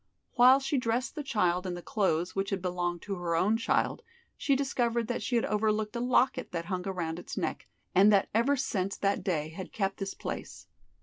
While 0.31 0.59
she 0.59 0.79
dressed 0.79 1.13
the 1.13 1.21
child 1.21 1.67
in 1.67 1.75
the 1.75 1.81
clothes 1.83 2.35
which 2.35 2.49
had 2.49 2.59
belonged 2.59 3.03
to 3.03 3.17
her 3.17 3.35
own 3.35 3.55
child, 3.57 4.01
she 4.35 4.55
discovered 4.55 5.07
that 5.09 5.21
she 5.21 5.35
had 5.35 5.45
overlooked 5.45 5.95
a 5.95 5.99
locket 5.99 6.51
that 6.53 6.65
hung 6.65 6.87
around 6.87 7.19
its 7.19 7.37
neck, 7.37 7.67
and 7.93 8.11
that 8.11 8.27
ever 8.33 8.55
since 8.57 8.97
that 8.97 9.23
day 9.23 9.49
had 9.49 9.71
kept 9.71 9.97
this 9.97 10.15
place. 10.15 10.65